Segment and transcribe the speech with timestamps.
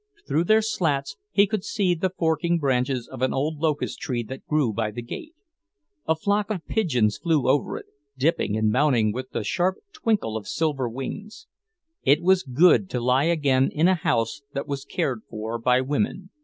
[0.27, 4.47] Through their slats, he could see the forking branches of an old locust tree that
[4.47, 5.35] grew by the gate.
[6.07, 7.85] A flock of pigeons flew over it,
[8.17, 11.45] dipping and mounting with a sharp twinkle of silver wings.
[12.01, 16.31] It was good to lie again in a house that was cared for by women.